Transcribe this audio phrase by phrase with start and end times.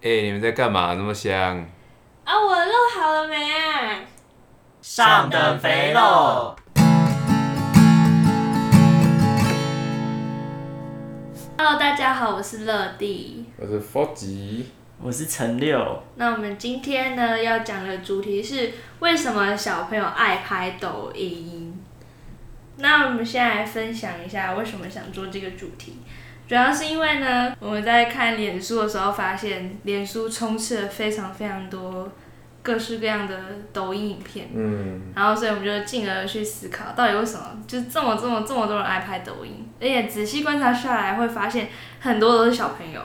[0.00, 0.94] 哎、欸，你们在干嘛？
[0.94, 1.58] 那么香？
[2.22, 3.98] 啊，我的肉好了没啊？
[4.80, 6.54] 上等肥肉。
[11.56, 14.70] Hello，大家好，我是乐蒂，我是福吉，
[15.02, 16.00] 我是陈六。
[16.14, 21.76] 那我们今天呢要讲的主题是为什么小朋友爱拍抖音？
[22.76, 25.96] 那我们先来分享一下为什么想做这个主题。
[26.48, 32.10] 主要是因为呢，我们在看脸书的时候发现，脸书充斥了非常非常多
[32.62, 33.38] 各式各样的
[33.70, 34.48] 抖音影片。
[34.54, 35.12] 嗯。
[35.14, 39.68] 然后，所以我们就进而去思考，到底为什么就这么这么这么多人爱拍抖音？
[39.78, 41.68] 而且仔细观察下来，会发现
[42.00, 43.02] 很多都是小朋友。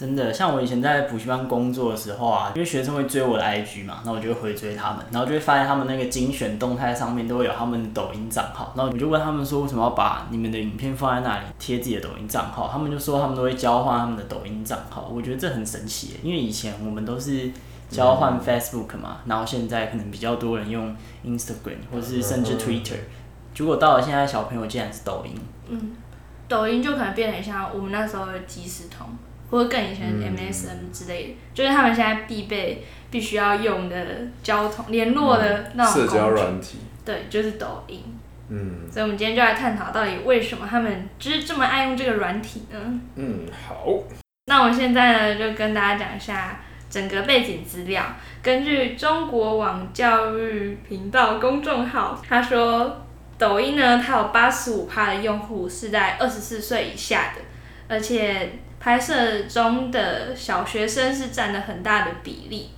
[0.00, 12.66] 真的，像我以前在补习班工作的时候啊，因为学生会追我的 IG 嘛，那我就会回追他们，然后就会发现他们那个精选动态上面都会有他们的抖音账号，然后我就问他们说，为什么要把你们的影片放在那里贴自己的抖音账号？
[12.72, 17.50] 他们就说他们都会交换他们的抖音账号，我觉得这很神奇，因为以前我们都是
[17.90, 22.96] 交换 Facebook 嘛，然后现在可能比较多人用 Instagram 或者是甚至 Twitter，
[23.54, 25.34] 结果到了现在小朋友竟然是抖音，
[25.68, 25.92] 嗯，
[26.48, 29.06] 抖音就可能变得像我们那时候的即时通。
[29.50, 33.96] 或者更以前 MSN 之类的，嗯、就是他们现在必备、必须要用的
[34.44, 36.78] 交通联络的那种、嗯、社交软体。
[37.04, 38.04] 对，就是抖音。
[38.48, 38.88] 嗯。
[38.88, 42.78] 所以，我们今天就来探讨到底为什么他们就是这么爱用这个软体呢？
[43.16, 43.86] 嗯，好。
[44.46, 48.04] 那我们现在呢，就跟大家讲一下整个背景资料。
[48.42, 53.04] 根据中国网教育频道公众号，他说，
[53.36, 57.42] 抖音呢，它有八十五趴的用户是在二十四岁以下的，
[57.88, 58.52] 而且。
[58.80, 62.70] 拍摄中的小学生是占了很大的比例。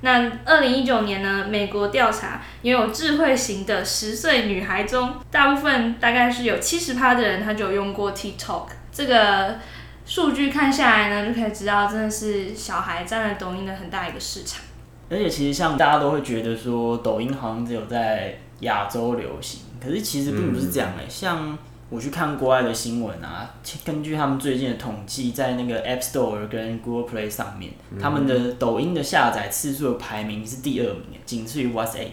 [0.00, 8.66] 那二零一九年呢，美国调查拥有智慧型的十岁女孩中，大部分大概是有七十趴的人，他就有用过 TikTok。
[8.92, 9.58] 这个
[10.04, 14.60] 数据看下来呢，就可以知道真的是小孩占了抖音的很大一个市场。
[15.08, 21.56] 而且其实像大家都会觉得说，抖音好像只有在亚洲流行，可是其实并不是这样哎、像。
[21.94, 23.48] 我去看国外的新闻啊，
[23.84, 32.08] 根据他们最近的统计，在那个 App Store 跟 Google Play 上面，嗯、他们的抖音的下载次数的排名是第二名，仅次于 WhatsApp。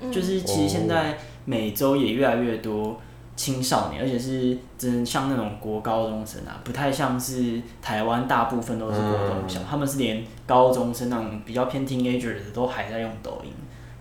[0.00, 3.00] 嗯、就是其实现在每周也越来越多
[3.36, 13.52] 青少年，而且是真像那种国高中生啊，不太像是台湾大部分都是国中生，嗯、他们是连高中生那种比较偏 teenager 的都还在用抖音，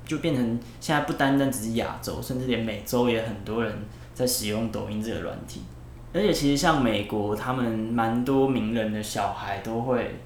[0.08, 3.72] 就变成现在不单单只是亚洲，甚至连美洲也很多人。
[4.20, 5.62] 在使用抖音这个软体，
[6.14, 10.20] 而且其实像美国，他们蛮多名人的小孩都会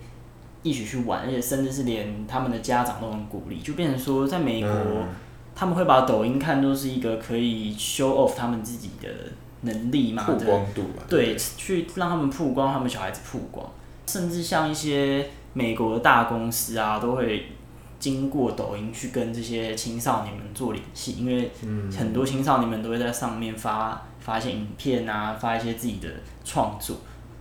[0.63, 5.07] 一起去玩，而且甚至是连他们的家长都很鼓励，就变成说，在美国，嗯、
[5.53, 9.07] 他们会把抖音看作是一个可以 show off 他们自己的
[9.61, 13.69] 能力嘛，曝光度吧，对，对，去让他们曝光他们小孩子曝光，
[14.07, 17.45] 甚至像一些美国的大公司啊，都会。
[18.03, 21.49] 经过抖音去跟这些青少年们做联系，因为
[21.97, 26.09] 很多青少年们都会在上面发发一些影片啊，发一些自己的
[26.43, 26.97] 创作。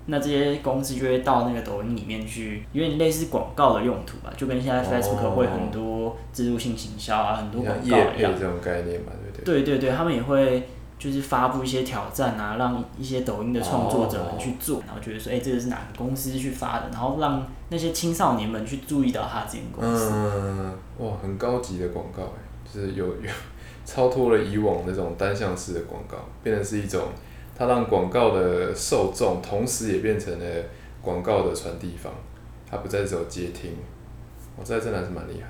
[0.06, 8.32] 那这些公司就会到那个抖音里面去，有点类似广告的用途吧，就跟现在 Facebook 会很多植入性行销啊，很多广告一样。
[8.38, 9.62] 这种概念嘛，对不对？
[9.62, 10.68] 对对对，他们也会。
[11.02, 20.12] 就是发布一些挑战啊，让一些抖音的创作者们去做，然后觉得说，哎，这个是哪个公司去发的，然后让那些青少年们去注意到他这间公司。
[20.12, 22.38] 嗯，哇，很高级的广告哎，
[22.72, 23.28] 就是有有
[23.84, 27.08] 超脱了以往那种单向式的广告，变成是一种，
[27.58, 30.46] 它让广告的受众，同时也变成了
[31.00, 32.12] 广告的传递方，
[32.70, 33.72] 它不再只有接听，
[34.56, 35.48] 我这真的还是蛮厉害。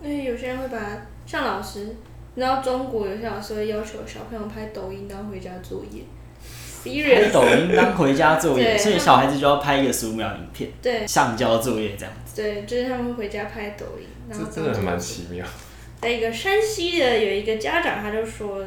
[0.00, 0.78] 因为有些人会把
[1.26, 1.96] 像老师。
[2.34, 6.02] 然后中国有些老师会要求小朋友拍抖音当回家作业，
[6.84, 12.42] 拍抖音当回家作业，所以小孩子就要拍一个十五秒影片，对，上交作业这样子。
[12.42, 14.06] 对，就是他们回家拍抖音。
[14.28, 15.46] 然后这真的蛮奇妙。
[16.00, 18.66] 在一个山西的有一个家长，他就说了。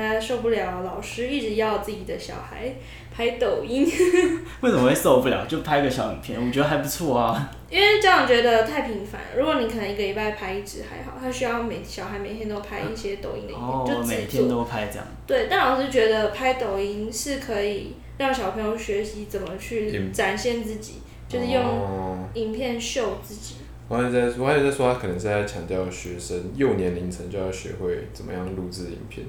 [0.00, 2.74] 他受不了老师一直要自己的小孩
[3.14, 3.84] 拍抖音，
[4.62, 5.44] 为什么会受不了？
[5.46, 7.50] 就拍个小影片，我觉得还不错啊。
[7.68, 15.06] 因为家长觉得太频繁，如果你可能一个礼拜拍一支还好，他需要每小孩每天都拍一些抖音的影片，哦、就每天都拍这样。
[15.26, 23.56] 对，但老师觉得拍抖音是可以让小朋友学习怎么去展现自己，嗯、就是用影片秀自己。
[23.88, 29.26] 我还在，我还在说他可能是在强调学生幼年龄层就要学会怎么样录制影片。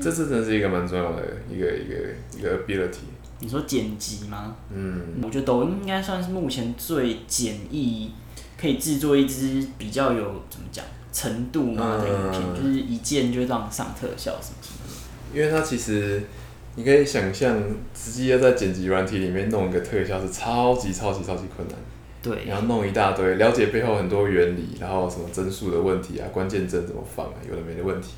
[0.00, 1.94] 这次真的是一个蛮重要的一个一个
[2.38, 2.98] 一个 ability。
[3.40, 4.56] 你说剪辑吗？
[4.74, 8.10] 嗯，我觉得抖音应该算是目前最简易，
[8.60, 15.38] 可以制作一支比较有怎么讲程度嘛的影片，嗯、就是一键就让上特效什么什么的。
[15.38, 16.22] 因为它其实
[16.74, 17.62] 你可以想象，
[17.94, 21.76] 直接要在剪辑软体里面弄一个特效是超级超级超级困难。
[22.20, 28.14] 对，然后弄一大堆，了解背后很多原理，然后什么帧数的问题啊，关键帧怎么放啊，有的没的问题。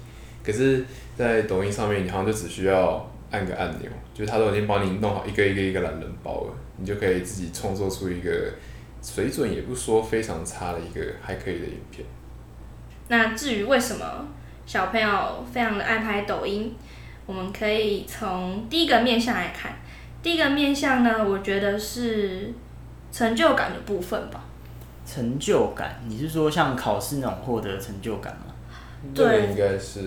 [0.51, 0.85] 可是，
[1.17, 8.31] 在抖音上面，你好像就只需要按个按钮，就是它都已经帮你弄好一个一个一个懒人包了，你就可以自己创作出一个
[9.01, 12.05] 水准也不说非常差的一个还可以的影片。
[13.07, 14.27] 那至于为什么
[14.67, 16.75] 小朋友非常的爱拍抖音，
[17.27, 19.73] 我们可以从第一个面向来看。
[20.23, 22.53] 第一个面向呢，我觉得是
[23.13, 24.45] 成就感的部分吧。
[25.07, 28.50] 成就感，你是说像考试那种获得成就感吗？
[29.15, 30.01] 对，这个应该是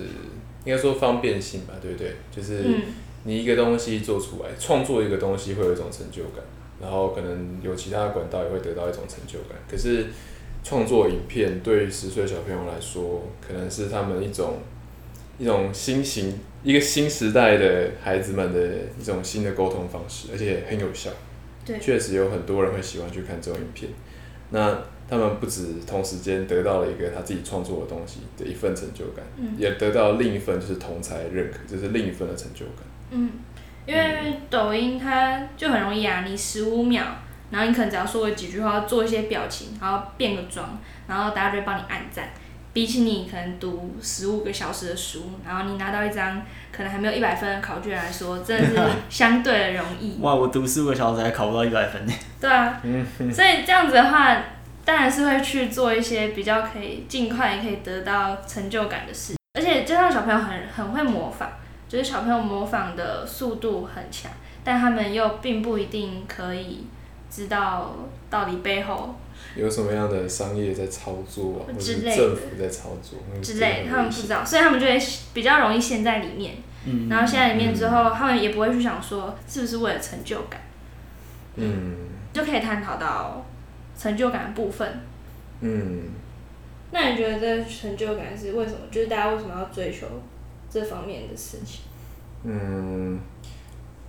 [0.66, 2.14] 应该说方便性吧，对不对？
[2.32, 2.64] 就是
[3.24, 6.44] 你一个东西做出来，创作一个东西会有一种成就感，
[6.82, 9.58] 然后可能有其他的管道也会得到一种成就感。
[9.70, 10.08] 可是
[10.64, 14.60] 创作影片对于十岁小朋友来说，可能是他们一种
[15.38, 18.60] 一种新型、一个新时代的孩子们的
[19.00, 21.10] 一种新的沟通方式，而且很有效。
[21.66, 23.90] 对，确实有很多人会喜欢去看这种影片。
[24.52, 32.86] 那他们不止同时间得到了一个他自己创作的东西的一份成就感，嗯、也得到另一份就是同才认可，就是另一份的成就感。
[33.12, 33.32] 嗯，
[33.86, 37.04] 因为抖音它就很容易啊，你十五秒，
[37.52, 42.30] 然后你可能只要说个几句话，做一些表情，然后变个妆，然后大家就会帮你按赞。
[42.72, 46.42] 比起你可能读十五个小时的书，然后你拿到一张
[46.72, 50.18] 可能还没有一百分的考卷来说，真的是相对的容易。
[50.20, 52.14] 哇，我读十五个小时还考不到一百分呢。
[52.42, 52.82] 对啊，
[53.32, 54.44] 所以这样子的话，
[54.86, 59.36] 当然是会去做一些比较可以尽快也可以得到成就感的事。
[59.54, 61.50] 而且加上小朋友很很会模仿，
[61.88, 64.32] 就是小朋友模仿的速度很强，
[64.64, 66.88] 但他们又并不一定可以
[67.30, 67.96] 知道
[68.30, 69.16] 到底背后。
[69.56, 75.00] 有什么样的商业在操作，或者政府在操作之类，他们不知道，所以他们就会
[75.34, 76.56] 比较容易陷在里面。
[76.86, 80.62] 嗯，然后陷在里面之后，嗯，他们也不会去想说是不是为了成就感。
[81.56, 81.96] 嗯，
[82.34, 83.46] 就可以探讨到
[83.98, 84.88] 成就感的部分。
[85.62, 86.04] 嗯，
[86.92, 88.80] 那你觉得这成就感是为什么？
[88.92, 90.08] 就是大家为什么要追求
[90.70, 91.82] 这方面的事情？
[92.44, 93.20] 嗯，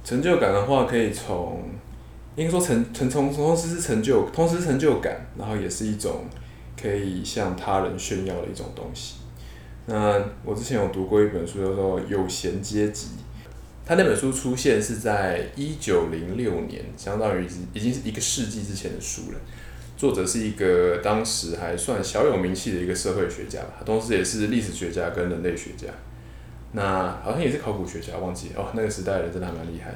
[0.02, 1.62] 成就感的话，可以从。
[2.36, 6.24] 应该说成成从同时是成就，同时是成就感，然后也是一种
[6.76, 9.18] 可以向他人炫耀的一种东西。
[9.86, 13.06] 那我之前有读过一本书，叫做《有闲阶级》，
[13.86, 19.38] 他那本书出现是在一九零六年，相当于已经是一个世纪之前的书了。
[20.04, 25.88] 作者是一个当时还算小有名气的一个社会学家吧，同时也是历史学家跟人类学家。
[26.72, 29.94] 那好像也是考古学家，忘记哦，那个时代的人真的还蛮厉害。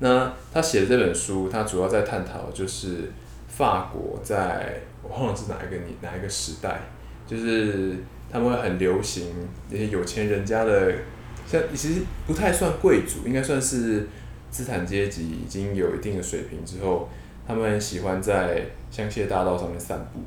[0.00, 3.10] 那他写的这本书，他主要在探讨就是
[3.46, 6.82] 法国在我忘了是哪一个年哪一个时代，
[7.26, 7.96] 就是
[8.30, 9.28] 他们会很流行
[9.70, 10.92] 那些有钱人家的，
[11.46, 14.06] 像其实不太算贵族，应该算是
[14.50, 17.08] 资产阶级已经有一定的水平之后，
[17.48, 20.20] 他们很喜欢在香榭大道上面散步。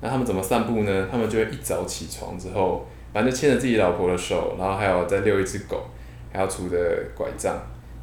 [0.00, 1.08] 那他们怎么散步呢？
[1.10, 5.84] 他们就会一早起床之后，反正牵着自己老婆的手，然后还有再遛一只狗，
[6.32, 6.78] 还要拄着
[7.14, 7.54] 拐杖。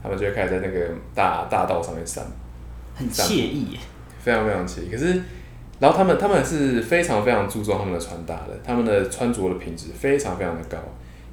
[0.01, 2.23] 他们就会开始在那个大大道上面散，
[2.95, 3.77] 很惬意，
[4.17, 4.89] 非常非常惬意。
[4.89, 5.21] 可是，
[5.77, 10.77] 然后他们他们是非常非常注重他们的穿搭的，他们的穿着的品质非常非常的高，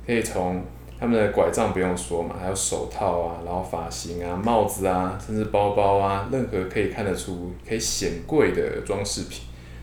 [0.04, 0.60] 可以从
[0.98, 9.42] 他们的拐杖不用说嘛，还有手套啊，然后发型啊、帽子啊，甚至包包啊，任何可以看得出可以显贵的装饰品，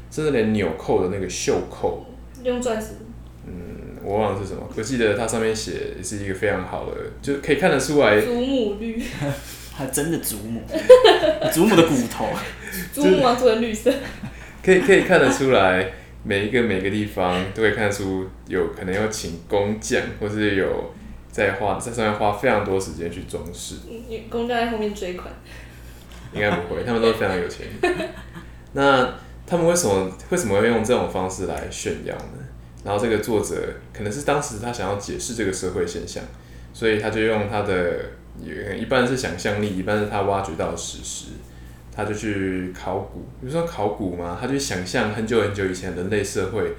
[0.10, 2.05] 甚至连纽扣的那个袖扣，
[2.43, 2.89] 用钻石。
[3.46, 4.62] 嗯，我忘了是什么。
[4.75, 8.20] 我记得它上面写也是一个非常好的，就可以看得出来。
[8.20, 9.01] 祖母绿，
[9.75, 10.62] 还真的祖母，
[11.51, 12.25] 祖母的骨头。
[12.91, 13.91] 祖母啊，做成绿色。
[14.63, 15.91] 可以可以看得出来，
[16.24, 20.93] 每一个每个地方都可以看出有可能要请工匠，或是有
[21.34, 23.75] 在花在上面花非常多时间去装饰。
[24.30, 25.34] 工匠在后面追款。
[26.32, 27.68] 应该不会，他们都非常有钱。
[28.74, 29.13] 那
[29.46, 32.40] 他们为什么为什么会用这种方式来炫耀呢？
[32.84, 33.56] 然后这个作者
[33.94, 36.24] 可能是当时他想要解释这个社会现象，
[36.74, 38.10] 所以他就用他的
[38.75, 41.28] 一半是想象力，一半是他挖掘到的史实，
[41.96, 43.20] 他就去考古。
[43.40, 46.74] 比如说考古嘛，他就想象很久很久以前人类社会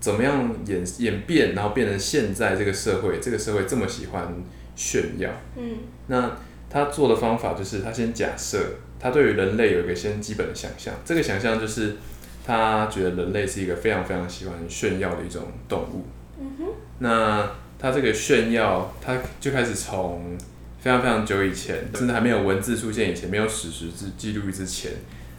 [0.00, 4.34] 怎么样演演变，然后变成现在这个社会，这个社会这么喜欢
[4.74, 5.30] 炫耀。
[5.56, 5.78] 嗯。
[6.08, 6.36] 那
[6.68, 8.58] 他做的方法就是他先假设，
[8.98, 11.96] 他对于人类有一个先基本的想象，这个想象就是。
[12.42, 16.06] 他觉得人类是一个非常非常喜欢炫耀的一种动物。
[16.40, 16.64] 嗯哼。
[16.98, 20.36] 那他这个炫耀，他就开始从
[20.80, 24.90] 非常非常久以前，甚至还没有文字出现以前，没有史实之记录之前，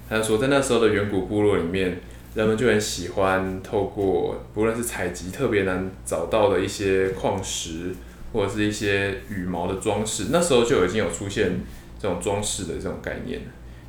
[0.07, 1.99] 他就说在那时候的远古部落里面，
[2.33, 7.93] 人们就很喜欢透过不论是采集特别难找到的一些矿石，
[8.31, 11.59] 或者是一些羽毛的装饰，那时候就已经有出现
[11.99, 13.41] 这种装饰的这种概念，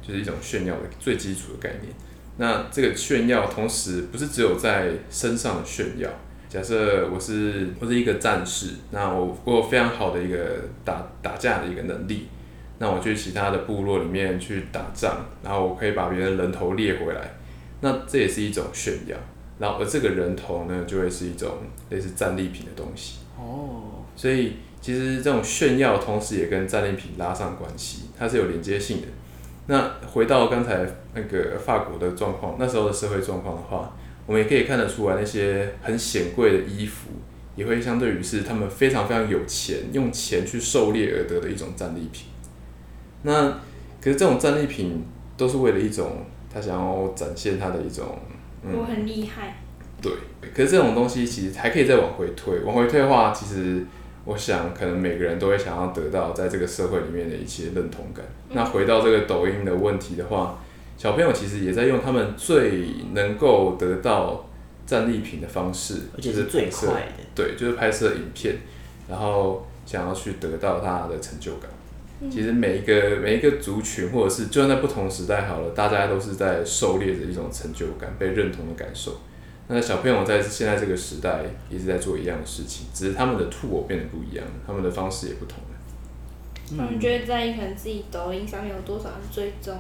[0.07, 1.95] 就是一种炫耀的最基础的概念。
[2.39, 6.09] 那这个炫耀，同时不是只有在身上炫耀。
[6.49, 10.39] 假设我是我是一个战士，那我我有非常好的一个
[10.85, 12.27] 打打架的一个能力，
[12.79, 17.33] 那我去其他的部落里面去打仗，然后我可以把别人人头猎回来，
[17.83, 19.15] 那这也是一种炫耀。
[19.59, 21.59] 然后而这个人头呢，就会是一种
[21.91, 23.19] 类似战利品的东西。
[23.39, 29.07] 哦，所以其实这种炫耀，同时也跟战利品拉上关系，它是有连接性的。
[29.67, 30.85] 那回到刚才
[31.15, 33.95] 那个法国的状况，那时候的社会状况的话，
[34.27, 37.11] 我们也可以看得出来，那些很显贵的衣服，
[37.55, 42.27] 也会相对于是他们非常非常有钱，用钱去狩猎而得的一种战利品。
[43.23, 43.51] 那
[44.01, 45.05] 可是这种战利品
[45.37, 48.19] 都是为了一种他想要展现他的一种。
[48.65, 49.57] 嗯、我很厉害。
[50.01, 50.13] 对，
[50.55, 52.61] 可是这种东西其实还可以再往回退。
[52.61, 53.85] 往回退的话，其实
[54.25, 58.25] 我想，可能每个人都会想要得到在这个社会里面的一些认同感。
[58.49, 60.59] 嗯、那回到这个抖音的问题的话，
[60.97, 64.49] 小朋友其实也在用他们最能够得到
[64.87, 67.23] 战利品的方式，而且是最快的。
[67.35, 68.57] 对，就是拍摄影片，
[69.09, 71.71] 然后想要去得到他的成就感。
[72.23, 79.21] 嗯、其实每一个每一个族群，或者是就算在不同时代好了，大家都是在狩猎着一种成就感、被认同的感受。
[79.69, 86.77] 那小朋友在现在这个时代一直在做一样的事情，只是他们的 tool 变得不一样，他们的方式也不同了。
[86.77, 89.75] 他们就会在意可能自己抖音上面有多少人追踪，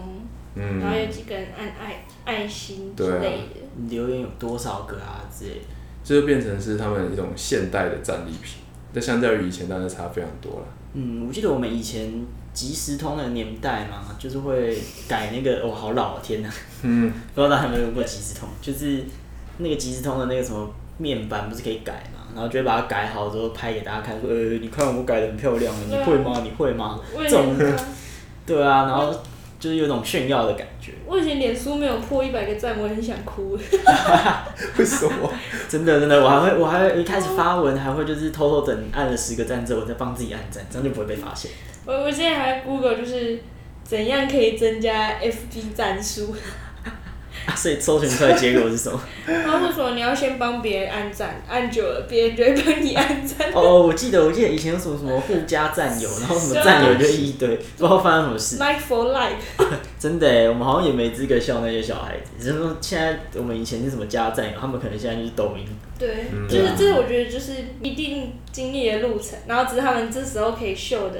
[0.54, 5.66] 嗯，然后有几个人按爱爱心之类的，留言有多少个啊之类的，
[6.04, 8.62] 这就变成是他们一种现代的战利品。
[8.92, 10.66] 那相较于以前，当然差非常多了。
[10.94, 12.12] 嗯，我记得我们以前
[12.52, 16.50] 即时通的年代嘛，就是会改那个，哦，好老，天哪，
[16.82, 19.04] 嗯，不知道大家有没有用过即时通，就是。
[19.58, 22.26] 那个即时通的那个什么面板不是可以改嘛？
[22.34, 26.40] 然后就会把它改好之后拍给大家看，说：“呃，你看我改的很漂亮，你会吗？
[26.42, 27.54] 你会吗？”这种，
[28.46, 29.14] 对啊，然后
[29.62, 30.90] 就是有种炫耀的感觉。
[31.06, 33.56] 我以前脸书没有破一百个赞，我很想哭。
[34.76, 35.32] 为什么？
[35.68, 41.52] 真的真的，我还会我还会一开始发文还会就是偷偷等按了十个赞之后，我再帮自己按赞，这样就不会被发现。
[41.86, 43.38] 我我现在还 Google 就是
[43.84, 46.34] 怎样可以增加 FB 赞数。
[47.46, 49.00] 啊、 所以搜寻出来结果是什么？
[49.26, 53.52] 他会说你要先帮别人按赞，按久了别人就会帮你按赞。
[53.52, 58.56] 哦，我记得我记得以前有什么什么互加战友，然后什么战友就一堆，不知道发生什么事。
[58.56, 59.38] Like for like。
[59.98, 62.44] 真的，我们好像也没资格笑那些小孩子。
[62.44, 65.64] 就是说现在我们以前是什么加战友，他们可能现在就是抖音。
[65.98, 71.18] 对，嗯、就是这，我觉得就是一定经历的路程，然后只是他们这时候可以秀的。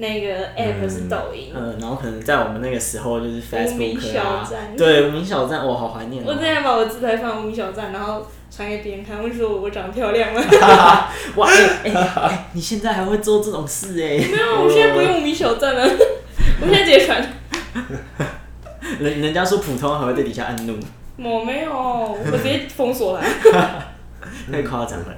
[0.00, 6.24] 那个 app 是抖音，嗯，然后可能在我们那个时候就是 Facebook 啊，对，无名小站，我好怀念。
[6.24, 10.40] 我之前把我自拍放无名小站，然后传给别人看，我就说我长得漂亮吗？
[11.36, 11.48] 哇，
[11.84, 14.16] 哎哎，你现在还会做这种事哎？
[14.16, 17.22] 没有，我现在不用无名小站了，我现在直接传。
[18.98, 20.78] 人人家说普通还会在底下按怒，
[21.18, 23.22] 我没有，我直接封锁了。
[24.50, 25.14] 太夸张了，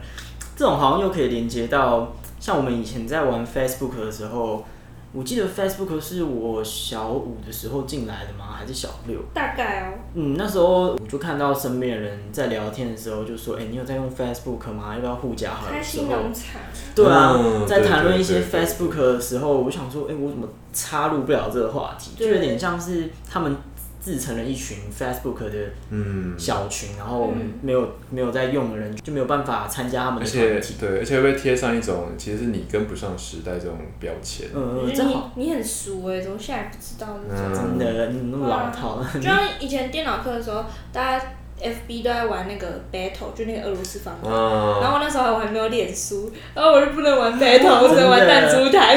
[0.56, 2.12] 这种好像又可以连接到。
[2.42, 4.64] 像我们以前在玩 Facebook 的时候，
[5.12, 8.56] 我记得 Facebook 是我小五的时候进来的吗？
[8.58, 9.20] 还是小六？
[9.32, 9.94] 大概哦。
[10.14, 14.92] 嗯，那时候我就看到身边的人在聊天的时候，就说：“哎、欸，你有在用 Facebook 吗？
[14.92, 16.60] 要不要互加好友？”开心农场。
[16.96, 23.56] 对啊，嗯、在谈论一些 Facebook 的时候，我想说：“哎、欸，我怎么插入不了这个话题？”就有点像是他们。
[24.02, 27.32] 自成了一群 Facebook 的小群，嗯、然后
[27.62, 34.48] 没有没有在用的人就没有办法参加他们的团体，对，而且会被贴上一种其实是你跟不上时代这种标签。
[34.52, 37.30] 嗯，正好你很熟哎，怎么现在不知道呢？
[37.30, 39.00] 嗯、真的，你那么老套。
[39.14, 41.24] 就像以前电脑课的时候，大家
[41.62, 44.28] FB 都在玩那个 Battle，就那个俄罗斯方块。
[44.28, 48.96] 嗯、然后那时候我还没有脸书，然后我就不能玩 Battle， 我只能玩弹珠台。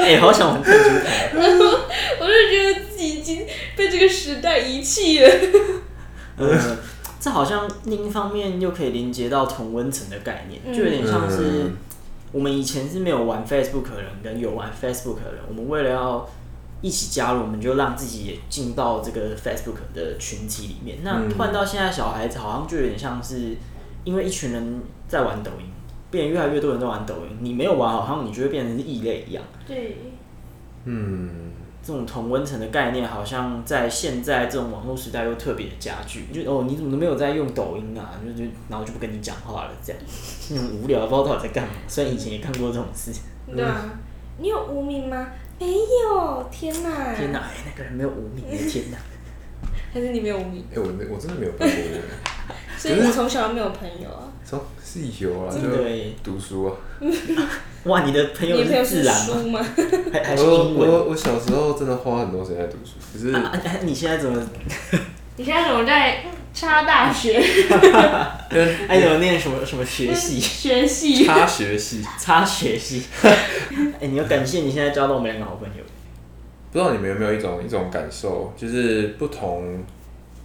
[0.00, 1.30] 哎、欸，好想玩弹珠台。
[1.36, 1.64] 然 后
[2.18, 3.08] 我就觉得自己。
[3.18, 3.46] 已经
[3.78, 5.30] 被这个时代遗弃了。
[6.36, 6.76] 嗯，
[7.20, 11.70] 这好像另一方面又可以连接到同温层的概念，就有点像是
[12.32, 16.28] 我们以前是没有玩 Facebook 的人跟有玩 Facebook 的人，我们为了要
[16.80, 20.98] 一起加入，我们就让自己也进到这个 Facebook 的群体里面。
[21.02, 23.56] 那换到现在，小孩子好像就有点像是
[24.04, 25.66] 因为一群人在玩抖音，
[26.10, 29.42] 变得越来越多人都玩抖音，你没有玩，好像你就会变成是异类一样。
[29.66, 29.96] 对，
[30.84, 31.30] 嗯。
[31.88, 36.26] 这种同温层的概念，好像在现在这种网络时代又特别的加剧。
[36.30, 38.20] 就哦，你怎么都没有在用抖音啊？
[38.22, 40.02] 就就然后就不跟你讲话了，这样，
[40.52, 41.70] 那种无聊，不知道到底在干嘛。
[41.88, 43.10] 虽然以前也干过这种事。
[43.50, 43.88] 对啊，
[44.36, 45.28] 你有无名吗？
[45.58, 47.14] 没有，天哪！
[47.14, 48.98] 天哪，那个人没有无名，天哪！
[49.90, 50.62] 还是你没有无名？
[50.70, 51.76] 哎、欸，我我真的没有办过。
[52.78, 54.28] 所以你从小没有朋友啊？
[54.44, 55.60] 从是有啊，就
[56.22, 56.72] 读书啊。
[57.84, 59.14] 哇，你的朋友是自然
[59.50, 59.60] 吗？
[60.12, 60.74] 还还是英文？
[60.76, 64.40] 我我我小时候真的花很多时间在读书，可是、啊啊、你现在怎么？
[65.36, 67.38] 你现在怎么在插大学？
[68.88, 70.40] 哎，怎么念什么什么学系？
[70.40, 71.24] 学系。
[71.24, 72.02] 插学系。
[72.18, 73.04] 插学系。
[74.00, 75.84] 哎，你要感谢你现在交到我们两个好朋友。
[76.72, 79.84] 不知道你们有没有一种一种感受，就是不同，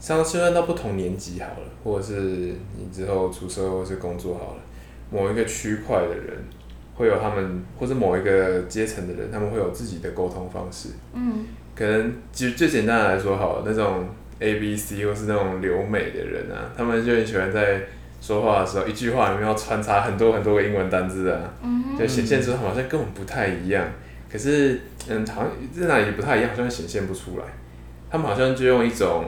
[0.04, 2.14] 像虽然到不同年级好了，或者是
[2.78, 4.62] 你之后出社会或是工作好了，
[5.10, 6.44] 某一个区块的人
[6.96, 10.90] 会有他们，或者某一个阶层的人，他们会有自己的沟通方式。
[11.14, 11.46] 嗯。
[11.74, 14.06] 可能其实最简单的来说好了，那种
[14.40, 17.84] A B C 或是那种留美的人啊，他们就很喜欢在
[18.20, 23.88] 说话的时候，一句话里面要穿插很多很多个英文单字啊，嗯、就显现出好像跟我们不太一样。
[24.30, 27.46] 可是，嗯，好像在哪里不太一样，好像显现不出来。
[28.12, 29.24] 他们好像就用一种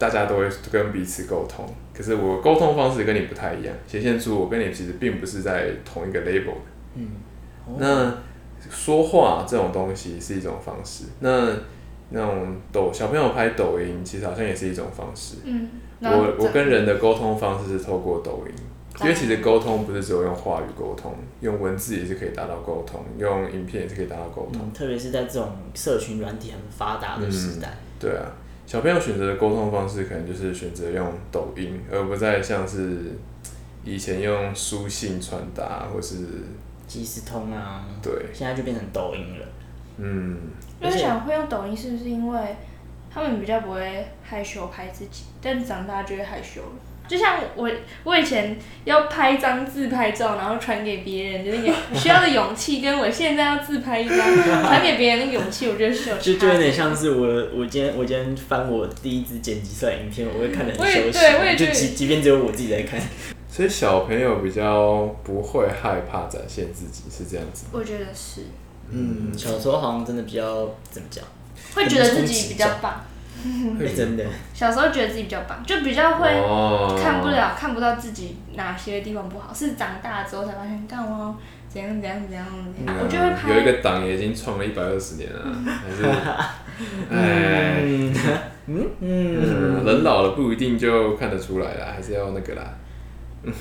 [0.00, 6.54] 大家都会跟彼此沟通，可是我沟通方式跟你不太一样，显现出我跟你其实并不是在同一个 label。
[6.94, 7.08] 嗯，
[7.66, 8.14] 哦、那
[8.70, 11.04] 说话这种东西是一种方式。
[11.20, 11.54] 那
[12.08, 15.36] 那种抖小朋友拍抖音，其实好像也是一种方式。
[15.44, 15.68] 嗯，
[16.00, 18.54] 我我跟人的沟通方式是透过抖音。
[19.02, 24.60] 因为其实沟通不是只有用话语沟通，用文字也是可以达到沟通，用影片也是可以达到沟通。
[24.62, 27.68] 嗯，特别是在这种社群软体很发达的时代。
[27.68, 28.26] 嗯，对啊，
[28.70, 33.18] 小朋友选择的沟通方式可能就是选择用抖音，而不再像是
[33.82, 36.14] 以前用书信传达或是
[36.86, 37.84] 即时通啊。
[38.00, 39.46] 对，现在就变成抖音了。
[39.96, 40.38] 嗯，
[40.80, 42.56] 我想会用抖音，是不是因为
[43.12, 46.68] 他们比较不会害羞拍自己，但长大就会害羞了。
[47.10, 47.68] 就像我，
[48.04, 54.16] 我以前要拍一张自拍照，然后传给别人的那个需要的勇气，跟我现在要自拍一张
[54.62, 56.22] 传给别人的勇气，我觉得是有差。
[56.22, 63.00] 就就有点像是我，我今天我今天翻我第一支剪辑出来影片，我会看的很羞耻，就即即便只有我自己在看。
[63.50, 67.66] 所以小朋友比较不会害怕展现自己，是这样子。
[67.72, 68.42] 我觉得是。
[68.92, 71.24] 嗯，小时候好像真的比较怎么讲？
[71.74, 73.04] 会觉得自己比较棒。
[73.96, 76.28] 真的，小时候觉得自己比较棒，就比较会
[77.00, 81.36] 看不了、看不到自己哪些地方不好，是长大之后才发现，干嘛
[81.68, 82.44] 怎样怎样怎样
[82.76, 82.96] 怎样。
[83.00, 83.52] 我就会拍。
[83.54, 86.02] 有一个党也已经创了一百二十年了，还是，
[87.10, 87.82] 哎，
[88.66, 92.62] 嗯嗯，人老了不一定就看得出来了，还是要那个啦。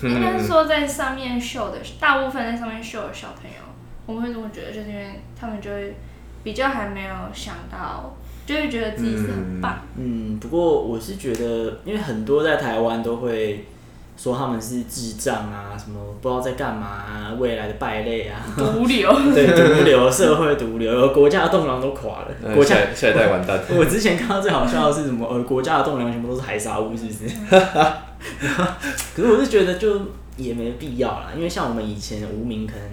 [0.03, 3.57] 应该说在上面秀的，大部分在上面秀的小朋友，
[4.05, 5.95] 我们会这么觉得，就是因为他们就会
[6.43, 8.13] 比较还没有想到。
[8.49, 9.77] 就会觉得自己是很棒。
[9.95, 13.65] 嗯，嗯，不过我是觉得，因为很多在台湾都会
[14.17, 19.07] 说他们是智障啊，什么不知道在干嘛啊，未来的败类啊，毒瘤。
[19.31, 23.59] 对，毒瘤，社会毒瘤，国家的栋梁都垮了，国家下一代完蛋。
[23.69, 25.27] 我之前看到最好笑的是什么？
[25.29, 27.35] 呃，国家的栋梁全部都是海沙屋，是不是？
[29.15, 30.01] 可是我是觉得就
[30.37, 32.83] 也没必要啦，因为像我们以前无名，可能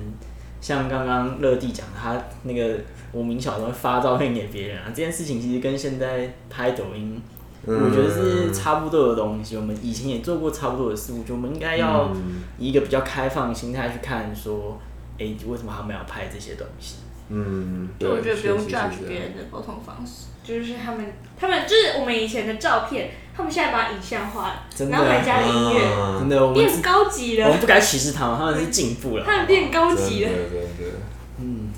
[0.66, 2.76] 像刚刚乐蒂讲他那个。
[3.12, 7.18] 无名小站会发照片给别人啊，这件事情其实跟现在拍抖音，
[7.64, 9.56] 嗯、我觉得是差不多的东西。
[9.56, 12.12] 我们以前也做过差不多的事，我觉得我们应该要
[12.58, 14.78] 以一个比较开放的心态去看，说，
[15.14, 16.96] 哎、欸，为什么他们要拍这些东西？
[17.30, 21.06] 嗯，对，我觉得不用 judge 别人的沟通方式，就是他们，
[21.38, 27.46] 他们就是我们以前的照片，他们现在把它影像化了，的然后还加了音乐，啊、真的变高级了。
[27.46, 30.92] 我们不该歧视他们，他们是进步了，他们变高级了，对对对，
[31.40, 31.70] 嗯。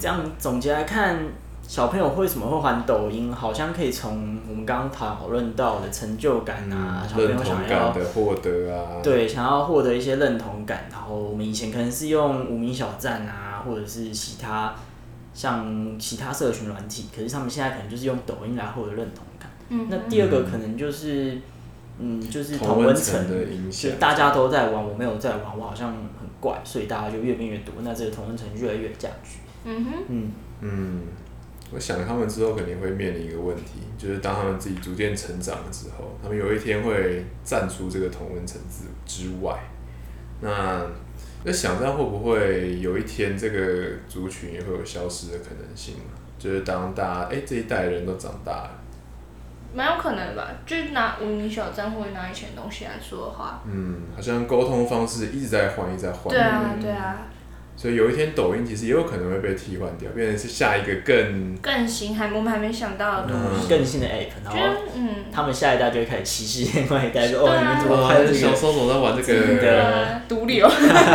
[0.00, 1.18] 这样总结来看，
[1.66, 3.32] 小朋友为什么会玩抖音？
[3.32, 10.86] 好像可以从我们刚刚讨论到的成就感啊，嗯、小朋友想要获得啊，对，想要获得一些认同感。
[10.88, 14.72] 然后我们以前可能是用无名小站啊，或者是其他
[15.34, 19.47] 像其他社群软体，可是他们现在可能就是用抖音来获得认同感。
[19.70, 21.38] 嗯，那第二个可能就是，
[21.98, 29.38] 嗯，就是同温层的影响，大家都在玩，我没有在玩，我好像很怪，所以大家就越变越多，那这个同温层越来越加剧。
[29.64, 31.02] 嗯哼，嗯嗯，
[31.72, 39.58] 我想他们之后肯定会面临一个问题，就是当他们自己逐渐成长了之后，他们有一天会站出这个同温层之之外。
[40.40, 40.86] 那
[41.44, 45.94] 那想到会不会有一天这个族群也会有消失的可能性？
[46.38, 48.70] 就是当大家哎、欸、这一代人都长大了，
[49.74, 50.48] 蛮有可能吧？
[50.64, 56.28] 就拿无名小站或者拿以前东西来说的话，嗯，好像沟通方式一直在换，一直在换。
[56.28, 57.18] 对啊，对啊。
[57.80, 68.34] 所以有一天，抖音其实也有可能会被替换掉，变成是下一个更更新，还我们还没想到的东西，更新的 app，然后嗯，他们下一代就会开始歧视另外一代，说哦，你们怎么拍这个？
[68.34, 70.68] 小时候总在玩这个 毒瘤。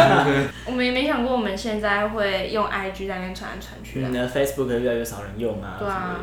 [0.66, 4.02] 我们也没想过，我们现在会用 IG 在那边传来传去。
[4.02, 5.76] 嗯，Facebook 越来越少人用啊。
[5.78, 6.22] 对啊，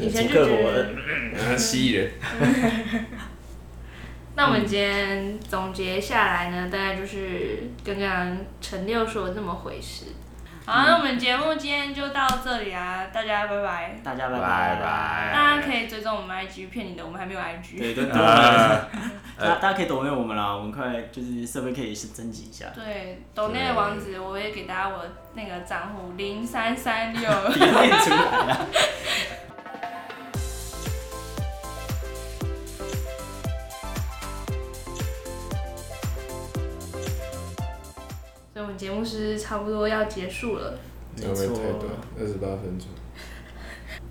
[0.00, 2.10] 以前就觉得蜥蜴人。
[4.38, 10.04] 那我们今天总结下来呢，大概就是刚刚陈六说的这么回事。
[10.64, 13.98] 好，那我们节目今天就到这里啊，大家拜拜。
[14.04, 14.40] 大家拜拜
[14.80, 15.32] 拜。
[15.34, 17.78] 大家可以追踪我们 IG，骗你的，我们还没有 IG。
[17.78, 18.12] 对 对对。
[18.12, 18.86] 大
[19.60, 22.66] 大家可以抖内我们啦，我们快就是设备可以是征集一下。
[22.72, 27.28] 对，抖内的网址我也给大家我那个账户零三三六。
[27.52, 28.66] 别念出来了。
[38.78, 40.78] 节目是差不多要结束了。
[41.16, 41.84] 没有太短，
[42.18, 42.86] 二十八分钟。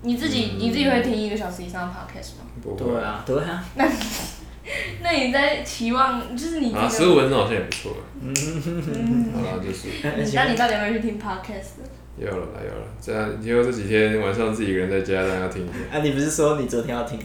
[0.02, 2.44] 你自己你自己会听一个小时以上的 podcast 吗？
[2.62, 2.84] 不会。
[2.84, 3.64] 对啊，对啊。
[3.76, 3.88] 那
[5.02, 7.96] 那你在期望就是你啊，十五分钟好像也不错。
[8.20, 9.32] 嗯。
[9.34, 9.88] 好了，就是。
[10.34, 11.80] 那你到底有没有去听 podcast？
[12.18, 12.86] 有了啦，有了。
[13.00, 15.96] 这样以后这几天晚上自己一个人在家，大家听一下。
[15.96, 17.18] 啊，你不是说你昨天要听？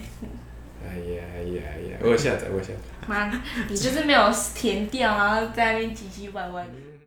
[0.82, 1.98] 哎呀哎呀哎呀！
[2.02, 2.78] 我下载，我下载。
[3.06, 3.30] 妈，
[3.68, 6.66] 你就是没有填掉，然后在那边唧唧歪歪。